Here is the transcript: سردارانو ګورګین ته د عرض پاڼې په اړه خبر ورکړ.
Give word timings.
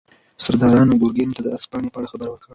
سردارانو 0.43 0.99
ګورګین 1.01 1.29
ته 1.35 1.41
د 1.43 1.47
عرض 1.55 1.65
پاڼې 1.71 1.89
په 1.91 1.97
اړه 1.99 2.11
خبر 2.11 2.27
ورکړ. 2.29 2.49